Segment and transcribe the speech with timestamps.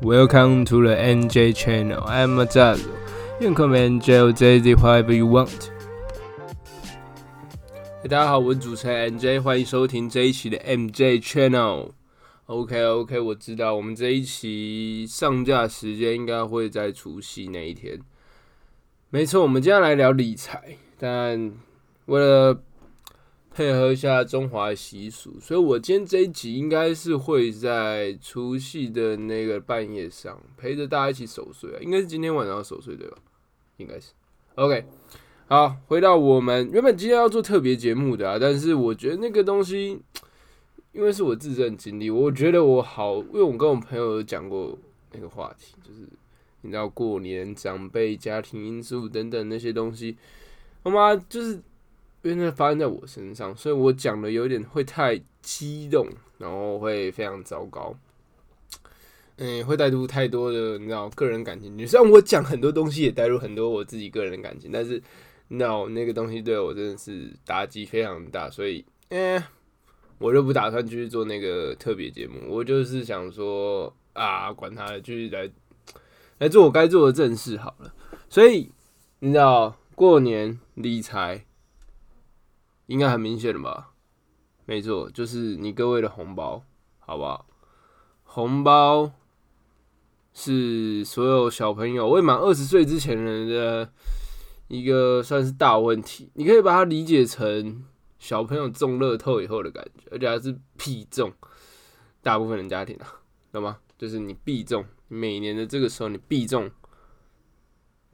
[0.00, 2.04] Welcome to the NJ channel.
[2.04, 2.86] I'm Mazazo.
[3.40, 5.72] You can call me NJ or JZ, whatever you want.
[8.04, 11.90] 大家好，我是主持人 NJ，欢迎收听这一期的 MJ Channel。
[12.46, 17.98] OK OK，我知道我们这一期上架时间应该会在除夕那一天。
[19.10, 21.52] 没错，我们接下来聊理财，但
[22.06, 22.62] 为了
[23.58, 33.16] 配合一下中华习俗，所以我今天这一集应该是会在除夕的那个半夜上陪着大家一起守岁啊，应该是今天晚上守岁对吧？
[33.78, 34.12] 应该是。
[34.54, 34.84] OK，
[35.48, 39.98] 好，回到我们原本今天要做特别节目的啊，但是我觉得那个东西，
[40.92, 44.78] 因为是我自身经历，我觉得我好，因为我跟我朋友有讲过
[45.10, 46.08] 那个话题，就是
[46.60, 50.16] 你知道过年长辈、家庭因素等等那些东西，
[50.84, 51.60] 他妈就是。
[52.22, 56.06] 因为那发生在我身上，所以我讲的有点会太激动，
[56.38, 57.94] 然后会非常糟糕。
[59.36, 61.86] 嗯，会带入太多的你知道个人感情。
[61.86, 65.00] 虽然我讲很多东西也带入很多我自己个人的感情，但是
[65.46, 69.40] no 那个东西对我真的是打击非常大，所以嗯，
[70.18, 72.40] 我就不打算继续做那个特别节目。
[72.48, 75.48] 我就是想说啊，管他的，继续来
[76.38, 77.94] 来做我该做的正事好了。
[78.28, 78.72] 所以
[79.20, 81.44] 你知道过年理财。
[82.88, 83.92] 应该很明显的吧？
[84.64, 86.62] 没错，就是你各位的红包，
[86.98, 87.46] 好不好？
[88.24, 89.12] 红包
[90.32, 93.92] 是所有小朋友未满二十岁之前人的
[94.68, 96.30] 一个算是大问题。
[96.34, 97.84] 你可以把它理解成
[98.18, 101.30] 小朋友中乐透以后的感觉，而且还是必中。
[102.22, 103.20] 大部分人家庭啊，
[103.52, 103.78] 懂吗？
[103.98, 106.70] 就是你必中，每年的这个时候你必中，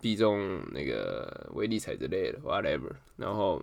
[0.00, 3.62] 必中那个威力彩之类的，whatever，然后。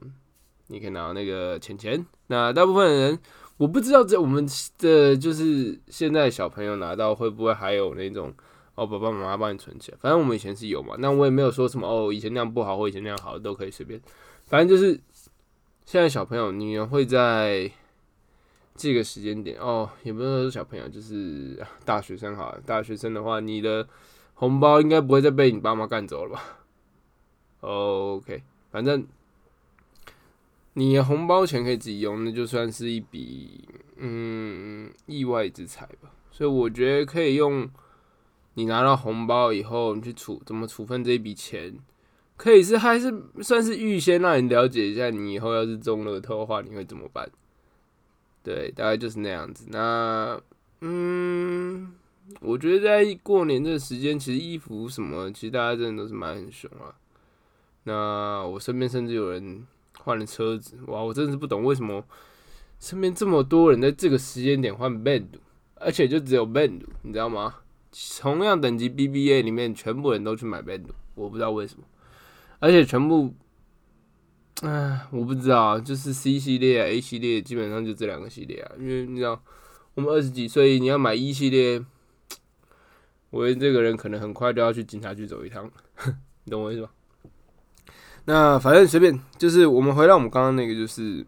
[0.72, 3.20] 你可以拿那个钱钱，那大部分人
[3.58, 4.48] 我不知道，在我们
[4.80, 8.34] 的就是现在小朋友拿到会不会还有那种
[8.76, 10.96] 哦，爸爸妈妈帮你存钱，反正我们以前是有嘛。
[10.98, 14.02] 那我也没有说什么哦，以前那样不好或以前那样好，都可以随便。
[14.46, 15.00] 反正就是
[15.86, 17.70] 现在小朋友，你会在
[18.76, 23.86] 这个时间点哦，也不是说小朋友，就是大学生好，大学生的话，你的
[24.36, 26.42] 红包应该不会再被你爸妈干走了吧
[27.60, 28.42] ？OK，
[28.72, 29.06] 反正。
[30.74, 33.68] 你红包钱可以自己用，那就算是一笔
[33.98, 36.10] 嗯意外之财吧。
[36.32, 37.70] 所以我觉得可以用
[38.54, 41.78] 你拿到红包以后，你去处怎么处分这一笔钱，
[42.38, 47.30] 可以是还是算是预先让你了解一下，你以后要是中了头的话，你会怎么办？
[48.42, 49.66] 对，大概就是那样子。
[49.70, 50.42] 那
[50.80, 51.94] 嗯，
[52.40, 56.96] 我觉得在过年这个时间，其实衣服什么，其实大家真的都是买很凶啊。
[57.84, 59.68] 那我身边甚至有人。
[60.04, 61.02] 换了车子，哇！
[61.02, 62.04] 我真的是不懂为什么
[62.80, 65.28] 身边这么多人在这个时间点换 band，
[65.76, 67.56] 而且就只有 band，你知道吗？
[68.20, 71.84] 同样等级 BBA 里面全部人都去买 band，我不知道为什么，
[72.60, 73.36] 而且全部，
[74.62, 78.72] 唉，我不知道，就是 C 系列、A 系列，基本上就这两个系列啊。
[78.80, 79.44] 因为你知道，
[79.94, 81.86] 我们二十几岁，你要买一系列，
[83.30, 85.70] 我这个人可能很快就要去警察局走一趟，
[86.46, 86.92] 你懂我意思吧？
[88.26, 91.26] 那反正随便，就是我们回到我们刚刚那个，就是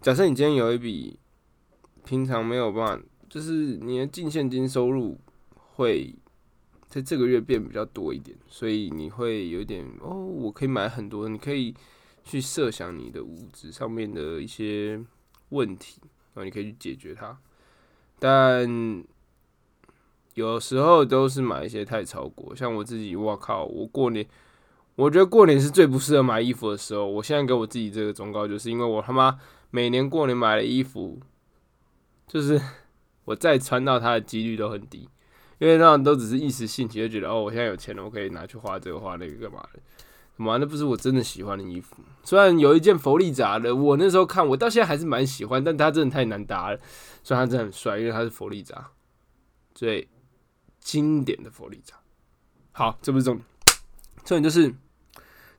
[0.00, 1.18] 假设你今天有一笔
[2.04, 5.18] 平常没有办法，就是你的净现金收入
[5.56, 6.14] 会
[6.86, 11.74] 在这个月变比较多一点，所以你会有点哦，我可以买很多，你可以
[12.22, 15.02] 去设想你的物质上面的一些
[15.48, 16.00] 问题，
[16.34, 17.36] 然后你可以去解决它，
[18.20, 19.04] 但
[20.34, 24.24] 有时候都是买一些太超过，像我自己，我靠，我过年。
[24.94, 27.06] 我觉得过年是最不适合买衣服的时候。
[27.06, 29.38] 我现在给我自己这个忠告，就是因为我他妈
[29.70, 31.18] 每年过年买的衣服，
[32.26, 32.60] 就是
[33.24, 35.08] 我再穿到它的几率都很低，
[35.58, 39.80] 因为那样都只是一时兴起，就觉得哦，我现在有钱了，我可以拿去花这个花那个干嘛的？
[40.36, 40.58] 什么？
[40.58, 41.96] 那不是我真的喜欢的衣服。
[42.22, 46.78] 虽然有一件佛利扎的，我那时候看，我到现在还是蛮喜欢，但它真的太难搭了。
[47.24, 48.90] 虽然它真的很帅，因为它是佛利扎，
[49.74, 50.06] 最
[50.80, 51.94] 经典的佛利扎。
[52.72, 53.46] 好，这不是重点，
[54.24, 54.74] 重点就是。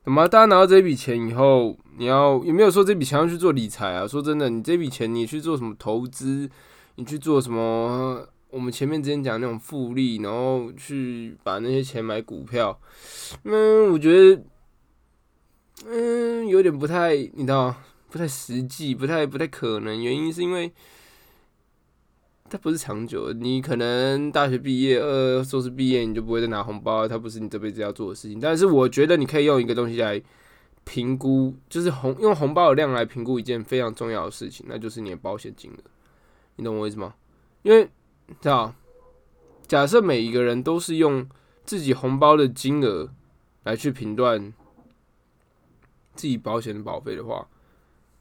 [0.04, 0.28] 怎么？
[0.28, 4.06] 大家拿到这笔钱以后，你要有没有说这笔钱要去做理财啊？
[4.06, 6.48] 说真的，你这笔钱你去做什么投资？
[6.96, 8.28] 你去做什么？
[8.50, 12.78] 我们前面之前讲那种复利，然后去把那些钱买股票，
[13.44, 14.42] 嗯，我觉得，
[15.86, 17.74] 嗯，有点不太，你知道，
[18.10, 20.00] 不太实际，不太不太可能。
[20.00, 20.70] 原因是因为。
[22.50, 28.38] 它不是长久，你可能大学毕业、呃，硕士毕业，你就不会再拿红包，它不是你这辈子要做的事情。
[28.38, 30.22] 但是我觉得你可以用一个东西来
[30.84, 35.78] 评估，就是红用红包的量来评估一件非常重要的事情，那就是你的保险金额。
[36.56, 37.14] 你懂我意思吗？
[37.62, 37.84] 因为
[38.40, 38.74] 知道
[39.66, 41.26] 假设每一个人都是用
[41.64, 43.10] 自己红包的金额
[43.64, 44.52] 来去评断
[46.14, 47.48] 自己保险的保费的话，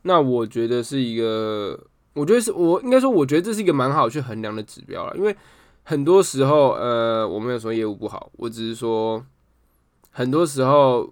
[0.04, 5.18] 那我觉得是一个，我觉得是我应该说，我觉得这是一个蛮好去衡量的指标了。
[5.18, 5.36] 因为
[5.84, 9.26] 很多时候，呃，我没有说业务不好，我只是说
[10.12, 11.12] 很多时候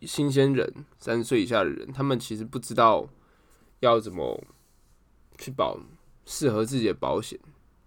[0.00, 3.06] 新鲜人三十岁以下的人，他们其实不知道
[3.80, 4.42] 要怎么
[5.38, 5.78] 去保
[6.24, 7.38] 适合自己的保险。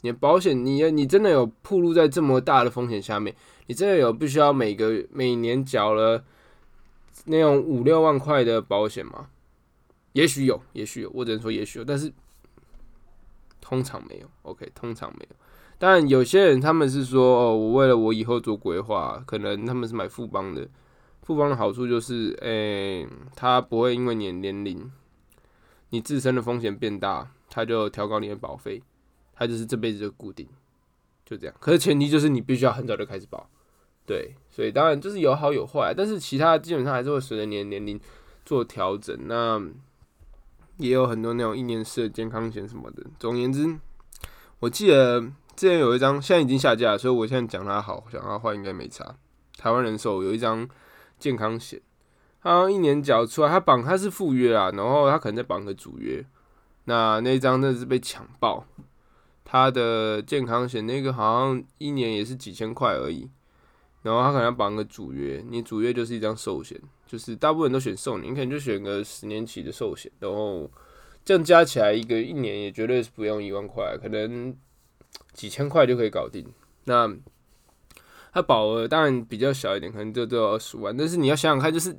[0.02, 3.36] 你的保险，你你真的有暴露在这么大的风险下面？
[3.68, 6.24] 你真的有必须要每个每年缴了
[7.26, 9.30] 那种五六万块的保险吗？
[10.14, 12.14] 也许有，也许有，我只能说也许有，但是
[13.66, 14.30] 通常没有。
[14.44, 15.36] OK，通常没有。
[15.80, 20.68] 但，有些人他们是说，哦，我为了我以后做规划，可能他们是买富邦的。
[21.24, 24.92] 富邦的好处就是，诶，他不会因为你的年龄，
[25.90, 28.84] 你自身的风险变大，他就调高你的保费。
[29.38, 30.48] 它就是这辈子就固定，
[31.26, 31.54] 就这样。
[31.60, 33.50] 可是前提就是你必须要很早就开始保，
[34.06, 34.34] 对。
[34.50, 38.00] 所以当然就是有好有坏，但是其他基本上还是会随着你的年龄
[38.46, 39.14] 做调整。
[39.28, 39.62] 那
[40.78, 43.04] 也有很多那种一年式的健康险什么的。
[43.20, 43.78] 总而言之，
[44.60, 45.22] 我记得
[45.56, 49.16] 之前有一张，现在已经下架，所以我现在讲它好，讲它坏应该没差。
[49.58, 50.68] 台湾人寿有一张
[51.18, 51.82] 健康险，
[52.42, 56.26] 它一年缴出来，它绑它是附约啊，然后它可能再绑个主约，
[56.84, 58.66] 那那张真的是被抢爆。
[59.48, 63.30] 它的健康险那个好像一年也是几千块而已，
[64.06, 70.70] 然后他可能要绑个主约，你主约就是一张寿险，就是大部分人都选寿年，你可能就选个十年期的寿险，然后
[71.26, 74.56] 这样加起来一个一年也绝对是不用一万块，可能
[75.34, 76.46] 几千块就可以搞定。
[76.84, 77.12] 那
[78.32, 81.98] 他保额当然比较小一点，可能就只有二十万，但是你要想想看，就是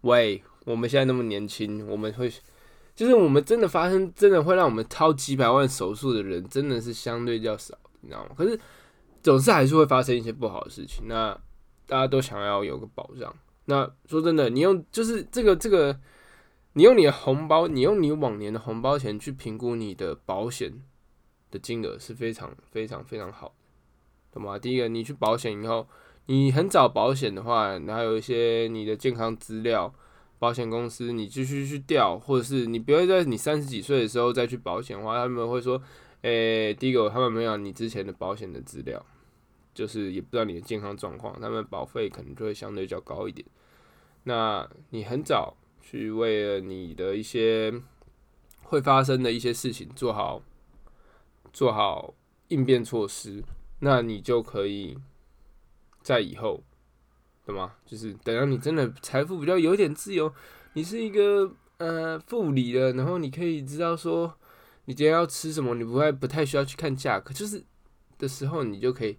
[0.00, 2.32] 喂，我们现在那么年轻，我们会。
[2.94, 8.32] 就是我们真的发生，真的会让我们掏几百万手术的人，真的是相对较少，你知道吗？
[8.36, 8.60] 可是
[9.22, 11.06] 总是还是会发生一些不好的事情。
[11.06, 11.32] 那
[11.86, 13.34] 大家都想要有个保障。
[13.66, 15.98] 那说真的，你用就是这个这个，
[16.74, 20.72] 你用你的红包，你用你往年的红包钱去评估你的保险
[21.50, 23.54] 的金额是非常非常非常好，
[24.32, 24.58] 懂吗？
[24.58, 25.86] 第一个，你去保险以后，
[26.26, 29.94] 你很早保险的话，然后有一些你的健康资料。
[30.38, 35.80] 保险公司，你继续去调，或者是你不要在你三十几岁的时候再去保险的话，他们会说，
[36.22, 39.04] 诶，第一个他们没有你之前的保险的资料，
[39.74, 43.46] 就是也不知道你的健康状况，他们保费可能就会相对较高一点。
[44.24, 47.72] 那你很早去为了你的一些
[48.62, 50.42] 会发生的一些事情做好
[51.52, 52.14] 做好
[52.48, 53.44] 应变措施，
[53.80, 54.98] 那你就可以
[56.02, 56.62] 在以后。
[57.44, 57.74] 懂吗？
[57.84, 60.32] 就是等到你真的财富比较有点自由，
[60.74, 64.32] 你是一个呃副理的，然后你可以知道说
[64.92, 67.64] 你今天要吃什么，你不会不太需要去看价格，就是
[68.18, 69.16] 的时候你就可以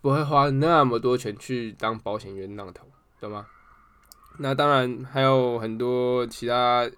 [0.00, 2.86] 不会花那么多钱去当保险员那头，
[3.20, 3.46] 懂吗？
[4.38, 6.90] 那当然还有很多其他，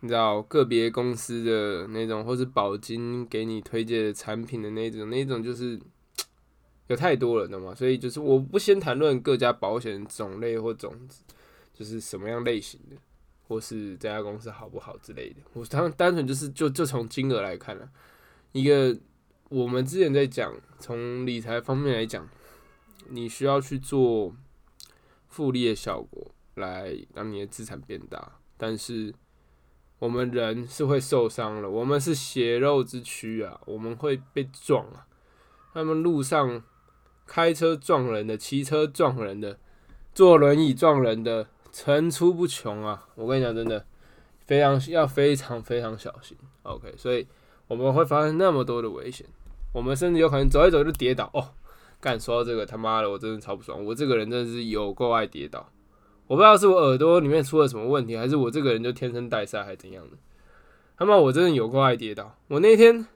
[0.00, 5.80] 你知道个别公司的那种，或是保金给你推荐的产品的那种，那种就是。
[6.88, 7.74] 有太多了，懂吗？
[7.74, 11.22] 所以就是我不先谈论各家保险种类或种子，
[11.72, 12.96] 就是什么样类型的，
[13.46, 15.36] 或是这家公司好不好之类的。
[15.52, 17.88] 我单单纯就是就就从金额来看了，
[18.52, 18.96] 一个
[19.48, 22.28] 我们之前在讲从理财方面来讲，
[23.08, 24.34] 你需要去做
[25.28, 29.14] 复利的效果来让你的资产变大，但是
[29.98, 35.06] 我们人是会受伤了，我们是血肉之躯啊，我们会被撞啊，
[35.72, 36.62] 他们路上。
[37.28, 39.58] 开车撞人的，骑车撞人的，
[40.14, 43.06] 坐轮椅撞人的，层出不穷啊！
[43.16, 43.84] 我跟你讲，真的
[44.46, 46.34] 非常要非常非常小心。
[46.62, 47.26] OK，所以
[47.66, 49.26] 我们会发生那么多的危险，
[49.74, 51.50] 我们甚至有可能走一走就跌倒哦。
[52.00, 53.84] 干说到这个，他妈的，我真的超不爽！
[53.84, 55.70] 我这个人真的是有够爱跌倒，
[56.26, 60.16] 我不知道是我耳朵里面出了什么问题，还是我这个人就天生带赛，还是怎样的？
[60.96, 62.34] 他妈，我真的有够爱跌倒。
[62.48, 63.06] 我那天，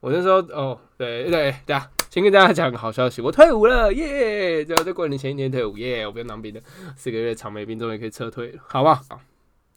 [0.00, 1.88] 我那时候，哦，对对对啊。
[2.14, 4.64] 先跟大家讲个好消息，我退伍了，耶！
[4.64, 6.06] 就在过年前一天退伍，耶！
[6.06, 6.60] 我不用当兵了，
[6.96, 9.20] 四个月长霉兵终于可以撤退了，好不好？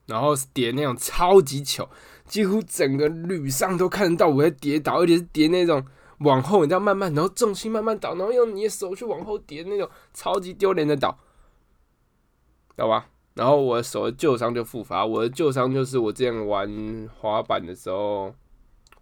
[0.05, 1.89] 然后是叠那种超级糗，
[2.25, 5.83] 几乎整个旅上都看得到我在跌倒，而且是叠那种
[6.19, 11.17] 往后，你知道慢慢，然后重心慢慢倒，然后用你的手去往后叠那种超级丢脸的倒，
[12.75, 13.09] 知道吧？
[13.33, 18.31] 然后我的手的旧伤就复发，我的旧伤就是我之前玩滑板的时候。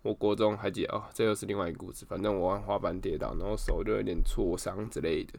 [0.05, 2.05] 我国中还记得哦，这又是另外一个故事。
[2.05, 5.33] 反正我玩滑板跌倒，然后手就有点挫伤之类的，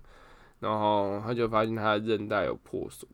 [0.59, 3.09] 然后他就发现他的韧带有破损，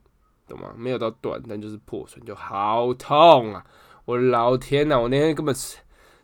[0.48, 0.72] 懂吗？
[0.74, 3.66] 没有到断，但就是破损，就好痛啊！
[4.06, 5.76] 我老天呐，我那天根本是，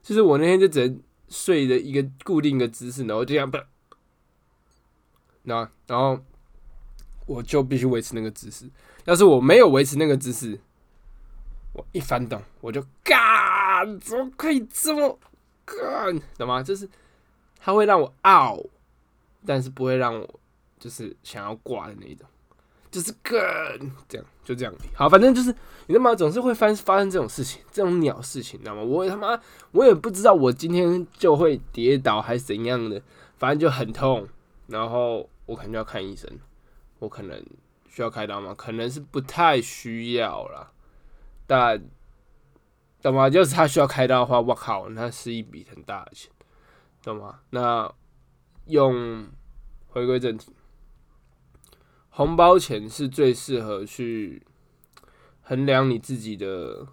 [0.02, 3.58] 就是我那天就只能睡的一个固定的姿势，然后这样不，
[5.42, 6.18] 那然后
[7.26, 8.64] 我就必须维持那个姿势。
[9.04, 10.58] 要是我没有维持那个姿势，
[11.74, 13.67] 我一翻动我就嘎，
[14.00, 15.18] 怎么可以这么
[15.64, 16.20] 干？
[16.36, 16.62] 懂吗？
[16.62, 16.88] 就是
[17.58, 18.58] 它会让我傲，
[19.44, 20.40] 但是不会让我
[20.78, 22.26] 就是想要挂的那种。
[22.90, 23.36] 就是干
[24.08, 24.74] 这样，就这样。
[24.94, 25.54] 好，反正就是
[25.88, 28.82] 你他妈总是会发发生这种事情，这种鸟事情，知道吗？
[28.82, 29.38] 我他妈
[29.72, 33.00] 我也不知道，我今天就会跌倒还是怎样的，
[33.36, 34.26] 反正就很痛，
[34.68, 36.30] 然后我可能就要看医生，
[36.98, 37.44] 我可能
[37.90, 38.54] 需要开刀吗？
[38.56, 40.70] 可能是不太需要啦，
[41.46, 41.78] 但
[43.00, 43.30] 懂吗？
[43.30, 46.30] 就是他需要开刀的话，我靠，那是一笔很大的钱，
[47.02, 47.40] 懂吗？
[47.50, 47.92] 那
[48.66, 49.26] 用
[49.86, 50.52] 回归正题。
[52.10, 54.42] 红包钱是最适合去
[55.42, 56.86] 衡量你自己的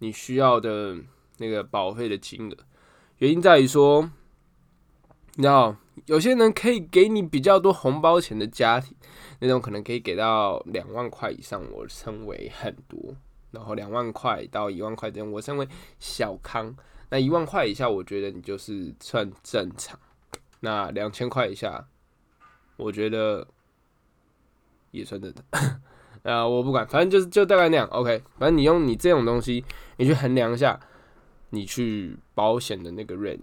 [0.00, 0.96] 你需要的
[1.38, 2.56] 那个保费的金额，
[3.18, 4.10] 原因在于说，
[5.36, 8.94] 你知道，有些人可以给你比较多红包钱的家庭，
[9.38, 13.14] 那种可能可以给到两万块以上，我称为很多；
[13.50, 16.74] 然后两万块到一万块这样，我称为小康。
[17.10, 19.98] 那一万块以下，我觉得你就是算正常。
[20.60, 21.86] 那两千块以下，
[22.76, 23.46] 我觉得。
[24.92, 25.44] 也算真的，
[26.28, 28.20] 啊，我不管，反正就是就大概那样，OK。
[28.40, 29.64] 反正你用你这种东西，
[29.98, 30.80] 你去衡量一下，
[31.50, 33.38] 你去保险的那个 range，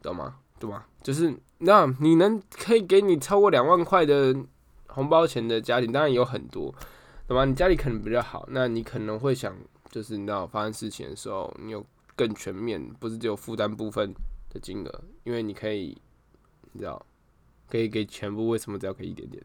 [0.00, 0.36] 懂吗？
[0.58, 0.86] 对吗？
[1.02, 4.34] 就是那你能可以给你超过两万块的
[4.86, 6.74] 红包钱的家庭，当然有很多，
[7.28, 7.44] 懂吗？
[7.44, 9.54] 你家里可能比较好，那你可能会想，
[9.90, 11.84] 就是你知道发生事情的时候，你有
[12.16, 14.14] 更全面，不是只有负担部分
[14.48, 15.96] 的金额，因为你可以，
[16.72, 17.04] 你知道，
[17.68, 19.42] 可以给全部，为什么只要给一点点？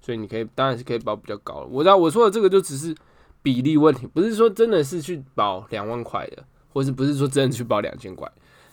[0.00, 1.66] 所以你可以，当然是可以保比较高了。
[1.66, 2.96] 我知道我说的这个就只是
[3.42, 6.42] 比例问题，不是说真的是去保两万块的，
[6.72, 8.26] 或是不是说真的去保两千块，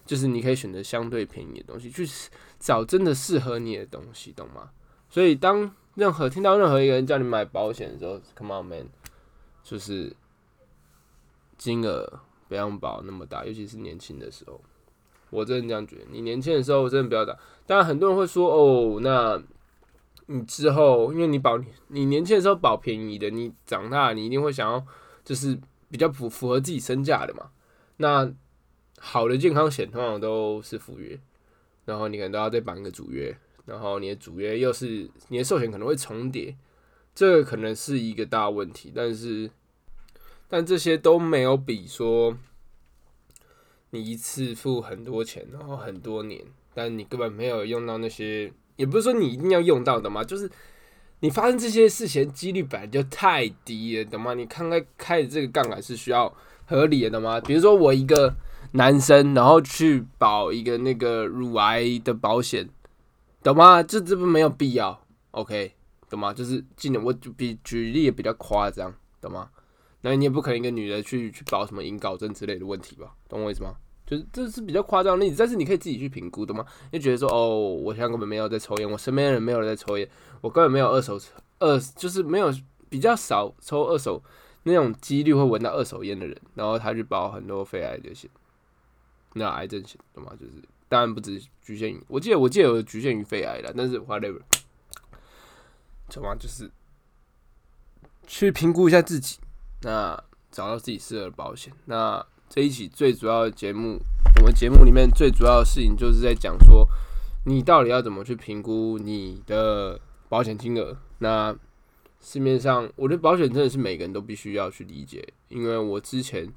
[0.05, 2.07] 就是你可以选择相对便宜的东西，去
[2.57, 4.71] 找真的适合你的东西，懂吗？
[5.09, 5.69] 所以当
[5.99, 8.87] 任何听到任何一个人叫你买保险的时候，Come on man，
[9.63, 10.15] 就是
[11.57, 14.59] 金额不要保那么大，尤其是年轻的时候，
[15.29, 16.05] 我真的这样觉得。
[16.09, 17.37] 你年轻的时候真的不要打。
[17.67, 19.39] 当然很多人会说哦，那。
[20.31, 24.85] 你之后，因为你保你年轻的时候保便宜的，你长大你一定会想要，
[25.25, 27.49] 就是比较符符合自己身价的嘛。
[27.97, 28.31] 那
[28.99, 31.19] 好的健康险通常都是副约，
[31.85, 33.35] 然后你可能都要再绑一个主约，
[33.69, 36.55] 然后你的主约又是你的寿险可能会重叠，
[37.13, 38.91] 这个可能是一个大问题。
[38.95, 39.49] 但是，
[40.47, 42.35] 但这些都没有比说
[43.91, 48.51] 你一次付很多钱，然后很多年，但你根本没有用到那些。
[48.75, 50.49] 也不是说你一定要用到的嘛，就是
[51.19, 54.33] 你发生这些事情几率本来就太低了，懂吗？
[54.33, 56.33] 你看开开的这个杠杆是需要
[56.65, 57.41] 合理的吗？
[57.41, 58.33] 比如说我一个
[58.71, 62.69] 男生，然后去保一个那个乳癌的保险，
[63.43, 63.81] 懂吗？
[63.81, 65.73] 这这不没有必要，OK，
[66.09, 66.33] 懂吗？
[66.33, 69.49] 就是今年我就比举例也比较夸张，懂吗？
[70.01, 73.13] 那你也不可能一个女的去去保什么隐睾症之类的问题吧？
[73.27, 73.75] 懂我意思吗？
[74.05, 76.65] 就是这是比较夸张的例子，但是你可以自己去评估的吗？
[76.91, 80.09] 你觉得说，哦，我现在根本没有在抽烟，我身边的人没有人在抽烟，
[80.41, 81.19] 我根本没有二手
[81.59, 82.51] 二，就是没有
[82.89, 84.23] 比较少抽二手
[84.63, 88.27] 那种几率会闻到二手烟的人，然后他去保很多肺癌这些，
[89.33, 90.31] 那癌症险，懂吗？
[90.39, 90.53] 就是
[90.89, 94.41] 当然不只局限于，我记得我记得有局限于肺癌的，但是 whatever，
[96.09, 96.35] 怎么？
[96.35, 96.69] 就是
[98.27, 99.39] 去评估一下自己，
[99.83, 102.25] 那找到自己适合的保险，那。
[102.51, 103.99] 这一期最主要的节目，
[104.37, 106.83] 我们节目里面最主要的事情就是在讲说，
[107.45, 110.97] 你到底要怎么去评估你的保险金额。
[111.19, 111.55] 那
[112.19, 116.51] 市面上，我觉得保险真的是每个人都必须要去理解，因为我之前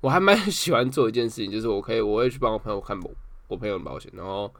[0.00, 3.14] 我还蛮 喜欢做一件事情，就是我可以我会去帮我朋友看我
[3.48, 4.54] 我朋友的保险，然后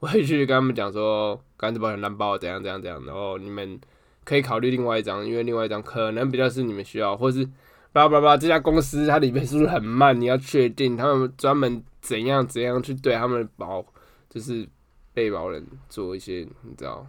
[0.00, 3.80] 我会去跟他们讲说，刚才保险难保怎样怎样怎样，然后你们
[4.24, 7.48] 可以考虑另外一张，因为另外一张可能比较是你们需要，或是。
[7.92, 8.36] 叭叭叭！
[8.36, 13.84] 这家公司它理赔速度很慢，你要确定他们专门怎样怎样去对他们保，
[14.28, 14.64] 就是
[15.12, 17.04] 被保人做一些你知道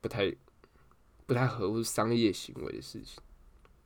[0.00, 0.34] 不太
[1.26, 3.22] 不太合乎商业行为的事情。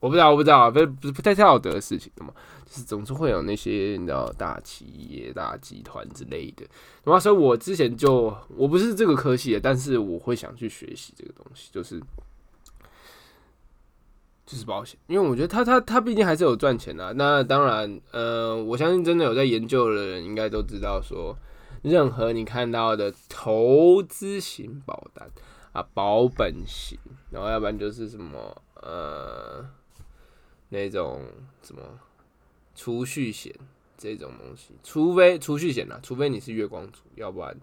[0.07, 2.33] 我不知道，我不知道，不不是不太道德的事情的嘛？
[2.65, 6.65] 就是总是会有那些你知道大企业、大集团之类的。
[7.05, 12.01] 然后所以，我之前就我不是这个科系的，但是我会想去学习这个东西，就是。
[14.49, 17.13] 就是保险，因为我觉得他他他毕竟还是有赚钱的。
[17.15, 21.37] 那当然，呃，我相信真的有在研究的人应该都知道，说
[21.83, 25.29] 任何你看到的投资型保单
[25.73, 26.97] 啊，保本型，
[27.31, 29.67] 然后要不然就是什么呃
[30.69, 31.23] 那种
[31.63, 31.83] 什么
[32.75, 33.55] 储蓄险，
[33.97, 37.57] 这种东西，除非储蓄险啊，除非你是月光族，要不然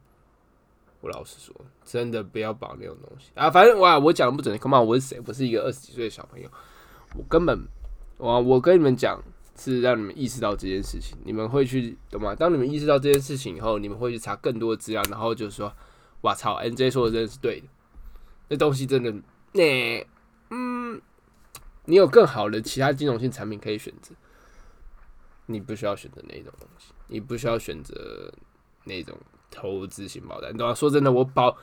[1.02, 3.50] 我老实说，真的不要保那种东西啊。
[3.50, 5.22] 反正哇，我讲的不准，Come on，我是谁？
[5.26, 6.50] 我是一个二十几岁的小朋友，
[7.16, 7.60] 我根本
[8.18, 9.22] 我我跟你们讲，
[9.58, 12.34] 是让你们意识到这件事情，你们会去懂吗？
[12.34, 15.72] 当你们意识到这件事情以后，你们会去查更多的资料，然后就是说，
[16.22, 17.68] 哇操，NJ 说的真的是对的，
[18.48, 19.14] 那东西真的，
[19.52, 20.08] 那
[20.50, 21.02] 嗯，
[21.86, 24.14] 你有更好的其他金融性产品可以选择。
[25.48, 28.34] 你不需要选择那种东西，你不需要选择
[28.86, 29.18] 那种
[29.52, 30.74] 投资型保单，懂吗？
[30.74, 31.58] 说真的，我保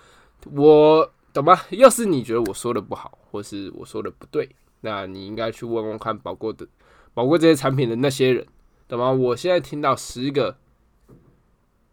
[0.53, 1.59] 我懂吗？
[1.71, 6.69] 要是你觉得我说的不好，或是我说的不对，那你应该去问问看保过的
[7.15, 8.47] 保过这些产品的那些人，
[8.87, 9.11] 懂吗？
[9.11, 10.59] 我现在听到十个，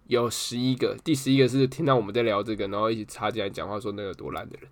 [0.07, 4.69] 有十一个，第十一个是听到我们在聊这个，然后一起插进来讲话说那个多烂的人，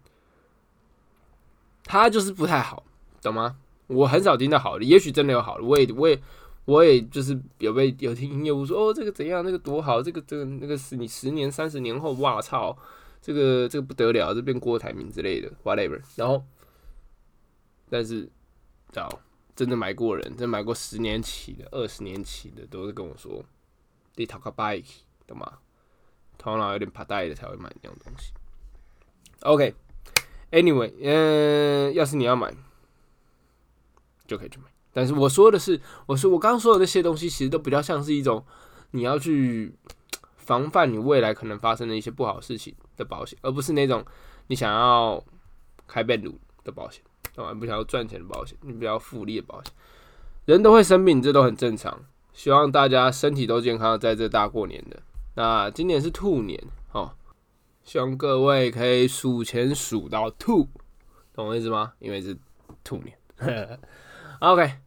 [1.85, 2.83] 他就是不太好，
[3.25, 3.57] 懂吗？
[3.87, 6.21] 我很少听到好的，也许真的有好的，我也我也。
[6.65, 12.75] 我也就是有被有听业务说哦，这个怎样，那个多好，这个这个那个是你十年三十年后，哇操，
[13.21, 16.01] 这个这个不得了，这变郭台铭之类的，whatever。
[16.15, 16.43] 然后，
[17.87, 18.27] 但是，
[18.91, 19.07] 找
[19.55, 23.45] 真的买过人，真买过十年起的、二十年起的，都是跟我说，
[24.15, 25.59] 得讨个 bike，懂吗？
[26.39, 28.33] 头脑有点怕呆的才会买那种东西。
[29.41, 32.51] OK，Anyway，嗯，要是你要买，
[34.27, 34.65] 就可以去买。
[34.93, 38.45] 但是我说的是，我说我刚刚说的那些东西，其实都比较像是一种
[38.91, 39.75] 你要去
[40.37, 44.05] 防范你未来可能发生的一些不好事情的保险，而不是那种
[44.47, 45.21] 你想要
[45.85, 47.03] 开变路的保险，
[47.33, 47.53] 懂吗？
[47.53, 49.73] 不想要赚钱的保险，你比较复利的保险。
[50.45, 52.05] 人都会生病，这都很正常。
[52.31, 55.01] 希望大家身体都健康，在这大过年的。
[55.35, 57.11] 那今年是兔年哦，
[57.83, 60.69] 希望各位可以数钱数到兔，
[61.33, 61.93] 懂我意思吗？
[61.99, 62.37] 因为是
[62.83, 63.79] 兔年。
[64.39, 64.79] OK。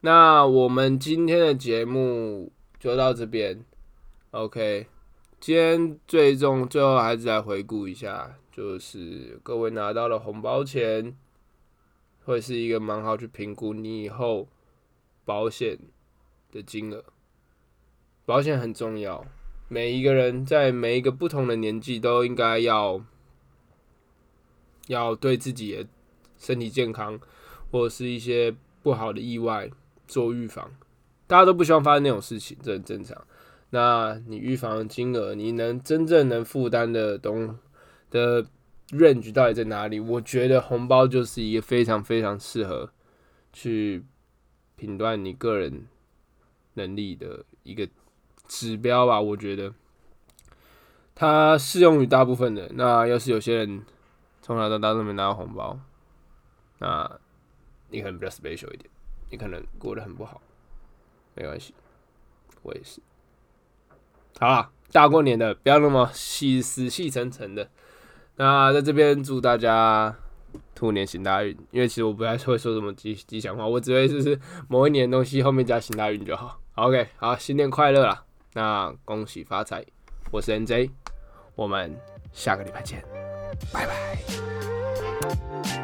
[0.00, 3.64] 那我们今天的节目就到这边
[4.30, 4.86] ，OK。
[5.40, 11.16] 今天最终最后还是来回顾一下，就是各位拿到了红包钱，
[12.24, 14.48] 会是一个蛮好去评估你以后
[15.24, 15.78] 保险
[16.52, 17.04] 的金额。
[18.24, 19.24] 保险很重要，
[19.68, 23.04] 每一个人在每一个不同的年纪都应该要
[24.86, 25.86] 要对自己的
[26.38, 27.18] 身体健康
[27.70, 29.70] 或者是一些不好的意外。
[30.08, 30.70] 做预防，
[31.26, 33.16] 大家都不希望发生那种事情，这很正常。
[33.70, 37.56] 那你预防的金额，你能真正能负担的东
[38.10, 38.44] 的
[38.90, 39.98] range 到底在哪里？
[39.98, 42.90] 我觉得红包就是一个非常非常适合
[43.54, 44.04] 去
[44.76, 45.86] 评断你个人
[46.74, 47.88] 能力的一个
[48.46, 49.18] 指标吧。
[49.18, 49.72] 我觉得
[51.14, 52.70] 它适用于大部分的。
[52.74, 53.82] 那要是有些人
[54.42, 55.78] 从小到大都没拿到红包，
[56.80, 57.18] 那
[57.92, 58.90] 你可能比较 special 一点。
[59.30, 60.42] 你可能过得很不好，
[61.34, 61.72] 没关系，
[62.62, 63.00] 我也是。
[64.38, 67.70] 好了，大过年的，不要那么细死气沉沉的。
[68.36, 70.14] 那在这边祝大家
[70.74, 76.60] 兔年行大运，因为其实我不太会说什么吉吉祥话，我只会就是某一年东西后面加行大运就好。
[76.74, 78.24] OK，好，新年快乐啦！
[78.54, 79.82] 那恭喜发财，
[80.30, 80.90] 我是 NJ，
[81.54, 81.98] 我们
[82.32, 83.02] 下个礼拜见，
[83.72, 85.81] 拜拜。